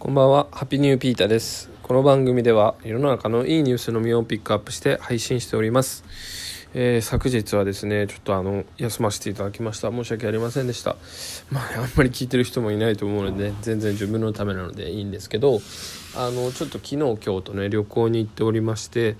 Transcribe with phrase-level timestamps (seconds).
[0.00, 1.68] こんばんは、ハッピーニューピーターです。
[1.82, 6.04] この番組では世の中のいいニュースのみをピックアップして配信しております。
[6.72, 9.90] えー昨日はですね、ちょっとあの休ませていただきました。
[9.90, 10.96] 申し訳ありませんでした。
[11.50, 15.60] まあ、ね、あんまり聞いてる人もいないと思うので、ね、全然自分のためなのでいいんですけど、
[16.16, 19.16] あのちょっと昨日今日とね旅行に行っておりまして、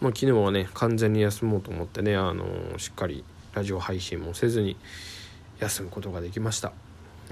[0.00, 2.46] まあ、昨日はね完全に休もうと思ってねあの
[2.78, 3.22] しっかり
[3.52, 4.78] ラジオ配信もせずに
[5.60, 6.72] 休むことができました。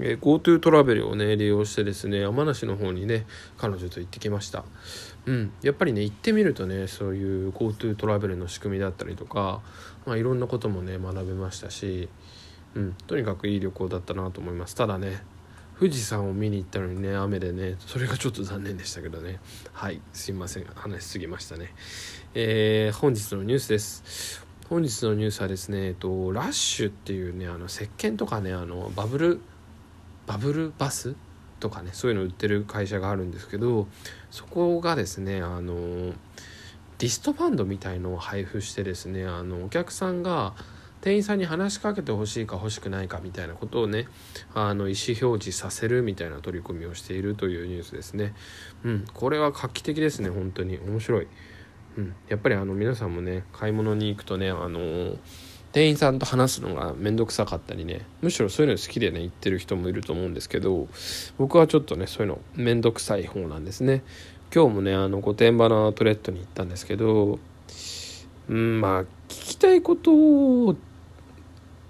[0.01, 3.25] え GoTo トラベルをね利用してですね山梨の方にね
[3.57, 4.63] 彼女と行ってきました。
[5.25, 5.51] うん。
[5.61, 9.61] やっぱりね行ってみるとねそういう GoTo トラベルの仕組みだったりとか、
[10.05, 12.09] まあ、いろんなこともね学べましたし、
[12.75, 14.75] うん、とにかくいい旅行だったなと思います。
[14.75, 15.23] ただね
[15.79, 19.39] 富士山を見に行ったのにね雨でねそれがちょっと残念でしたけどね。
[19.73, 20.01] はい。
[20.13, 20.65] すいません。
[20.75, 21.73] 話しすぎましたね。
[22.33, 24.45] えー本日のニュースです。
[24.69, 29.41] 本日のニュースはですね、えっと、ラッシュっていうねあの石鹸とかねあのバブル
[30.31, 31.15] バブルバス
[31.59, 33.87] とかねそういうの売ってる会社があるんですけど
[34.29, 36.13] そこがですねあの
[36.99, 40.53] リストバンドみたいのを配布してですねあのお客さんが
[41.01, 44.07] 店員さんに話しかけてほしいか欲しくないかみたいなことをね
[44.53, 48.33] あの意思表示させるみたいな取り組みをしているというニュースですね。
[48.85, 51.27] うん、これは画期的ですね本当に面白い。
[51.97, 55.17] うん、やっぱりあの皆さんもね買い物に行くとねあの
[55.71, 58.01] 店員さんと話すのが面倒くさかったりね。
[58.21, 60.87] むしろそういうの好きでね行ってる人もいると思うんですけど
[61.37, 64.03] 僕はちょっとねそういうの面倒くさい方なんですね。
[64.53, 67.39] 今日もねあの御殿場のアウトレットに行ったんですけど
[68.49, 70.75] うんまあ聞きたいこと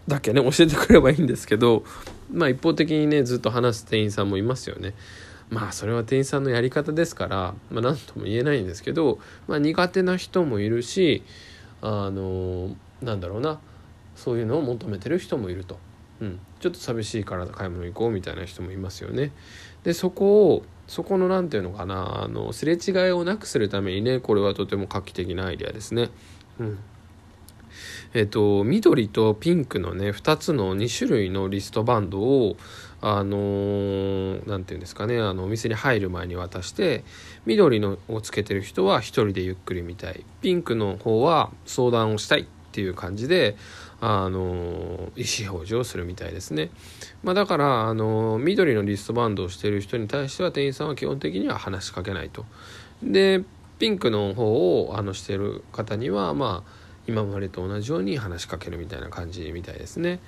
[0.08, 1.84] だけね教えてくればいいんですけど
[2.32, 4.94] まあ一方的にねずっと話す店員さんもいますよね。
[5.50, 11.24] まあそれは店員さんのやり方ですから、まあ、何とも言えないんですけど、まあ、苦手な人もいるし
[11.82, 13.60] あのなんだろうな。
[14.16, 15.78] そういうのを求めてる人もいると、
[16.20, 19.32] うん、ちょっと寂しいから買い物行こうみたいな人もいますよね。
[19.84, 26.10] でそこをそこの何て言うのかなあのすれ違いをなくするためにねこれはとても画期的なアイデアですね。
[26.60, 26.80] うん
[28.14, 32.58] えっと緑とピンクのね2つの2種類のリストバンドを
[33.00, 37.04] あのーていうんですかねあのお店に入る前に渡して
[37.46, 43.56] 緑のをつけてる人は一人でゆっくり見たいピンクの方は相談をしたいっていう感じで
[44.04, 46.72] あの意思表示をするみたいですね、
[47.24, 52.46] まあ、だからあの緑のリストバンドをしている人に対しては店員さんは基本的には話しかけないと。
[53.04, 53.44] で
[53.78, 56.72] ピンクの方をあのしてる方にはまあ
[57.08, 60.20] 今までと同じように話しかけるみたいな感じみたいですね。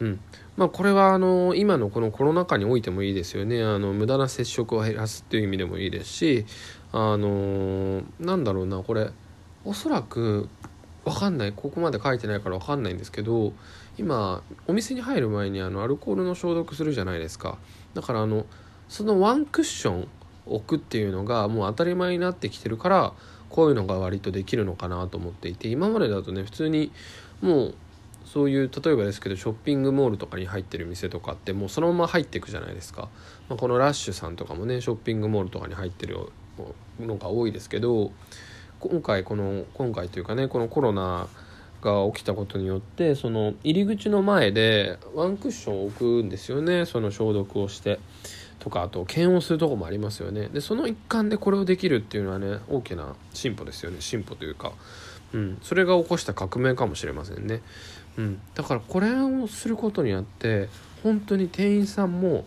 [0.00, 0.20] うん、
[0.56, 3.62] まあこれはあの今のこのコロナ禍においてもいいですよね。
[3.62, 6.46] あの無駄な接触を減らすっていう意味でもいいですし
[6.92, 9.10] あのなんだろうなこれ
[9.64, 10.48] おそらく
[11.04, 11.52] わかんない。
[11.52, 13.52] ここまで書いてないからわかんないんですけど
[13.98, 17.58] 今お店に入る前にあのアルコールの消毒するじゃないですか。
[17.94, 18.46] だからあの
[18.88, 20.08] そのワンクッション
[20.46, 23.12] 置くっていうのがもう当たり前になってきてるから
[23.48, 26.92] こういうのが割とできるのかなと思っていて今までだとね普通に
[27.40, 27.74] もう
[28.24, 33.08] そういう例えばですけどショッピングモールとかに入ってる店とかってもうそのまま入っていくじゃないですか、
[33.48, 36.18] まあ、このラッシュさんとかもねショッピングモールとかに入ってる
[36.98, 38.12] のが多いですけど
[38.80, 41.28] 今回この今回というかねこのコロナ
[41.82, 48.00] が起きたことによってその入り口の前でワンクッションを置くんですよねその消毒をして。
[48.60, 50.48] とかあと検温するとこもありますよね。
[50.48, 54.00] でその一環でこれをできるっていうのはね大きな進歩ですよね。
[54.00, 54.72] 進歩というか、
[55.34, 57.60] うん、それが起こした革命かもしれませんね、
[58.16, 60.68] うん、だからこれをすることによって
[61.02, 62.44] 本当に店員さんも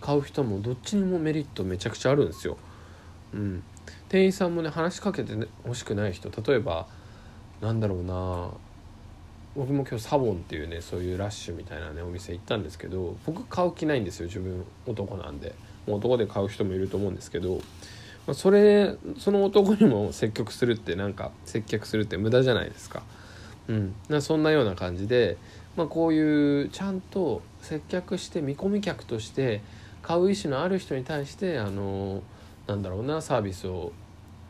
[0.00, 2.58] 買う人もどっちにもメリットめちゃくちゃあるんですよ、
[3.32, 3.62] うん、
[4.14, 5.32] 店員さんもね話しかけて
[5.66, 6.86] ほしくない人例えば
[7.60, 8.48] なんだろうな
[9.56, 15.56] 僕も今日サボンっていうねそういうラッシュみたいなねお店行ったんですけど僕買う気ないんですよ自分男なんで
[15.88, 17.60] もう男で買う人もいると思うんですけど、ま
[18.28, 23.02] あ、それその男にも積極するってなんか接客するって無駄じゃないですか。
[23.66, 25.38] うん、なそんなような感じで、
[25.76, 29.60] まあ、こういうちゃんと接客して見込み客として
[30.02, 32.22] 買う意思のある人に対してあの
[32.68, 33.90] なんだろうなサービスを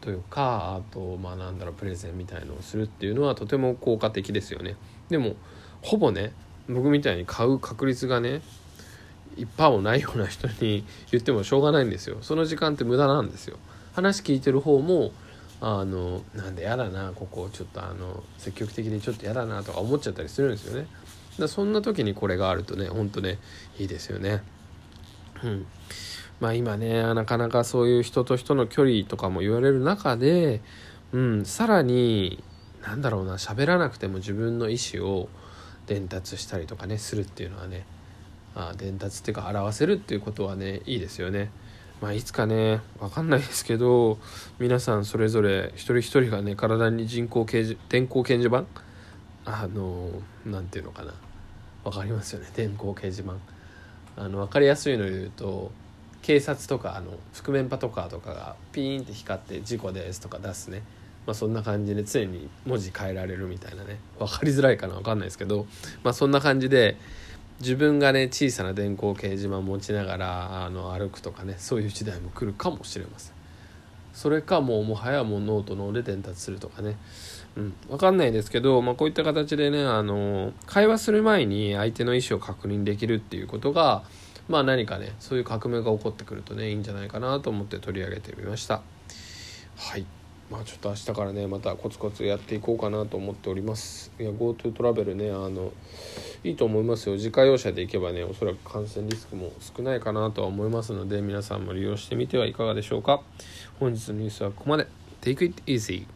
[0.04, 4.76] というかあとまあなんだろうプレゼンみたいのをするっていうのはとても効果的ですよね。
[5.08, 5.34] でも
[5.80, 6.32] ほぼね
[6.68, 8.42] 僕みたいに買う確率がね
[9.36, 12.18] 1%もないような人に 言ってもしょうがないんですよ。
[12.20, 13.56] その時間って無駄なんですよ。
[13.94, 15.12] 話聞いてる方も
[15.62, 20.86] あのなんでやだなここちょっとあの積極的でちょっとやだなとか思っちゃったりするんですよね。
[21.38, 23.38] だそんな時にこれがあるとねほんとね
[23.78, 24.42] いいですよね。
[25.42, 25.66] うん。
[26.40, 30.60] まあ今ねなかなかそういう人と人の距離とかも言われる中で、
[31.12, 32.42] うん、さらに
[32.82, 35.28] なんだろうな喋らなくても自分の意思を
[35.86, 37.86] 伝達したりとかねするっていうのはね
[38.54, 41.50] あ伝達っていうか表せるっていうことはねいいですよね。
[42.00, 44.18] まあいつかね分かんないですけど
[44.58, 48.64] 皆さんそれぞれ一人一人がね体に人工掲示電光掲示板
[49.46, 50.10] あの
[50.44, 51.14] 何ていうのかな
[51.84, 53.36] 分かりますよね電光掲示板
[54.16, 55.70] あの分かりやすいので言うと
[56.24, 60.82] 警察とかあの覆面パトカーとかがピーンって光って「事故です」とか出すね。
[61.26, 63.98] まあ、そんな感じで常に文字変えられるみたいなね。
[64.18, 65.66] 分かりづらいかな分かんないですけど、
[66.02, 66.96] まあ、そんな感じで
[67.60, 73.34] 自分がね小さな電光掲示板持ちながらあの歩くとかねそういう時代も来るかもしれません。
[74.14, 76.96] それかもうもはやもうノートので伝達するとかね。
[77.58, 77.74] うん。
[77.90, 84.04] 分かんないですけど、まあ、こういった形でねあの会話する前に相手の意思を確認できるっていうことが
[84.48, 88.82] まあ何かねそういう革命が起こってくるとねいいんじゃないかなと思って取り上げてみました。
[89.76, 90.04] はい。
[90.50, 94.12] まあちょっと明日からねまたコツコツやっていこうかなと思っております。
[94.20, 95.72] いや GoTo トラベルねあの
[96.44, 97.14] いいと思いますよ。
[97.14, 103.22] 自家用車で行けばねおそらく感染リスクも少ないかなとは思いますので皆さんも利用してみてはいかがでしょうか。
[103.80, 104.86] 本日のニュースはここまで。
[105.22, 106.06] Take it easy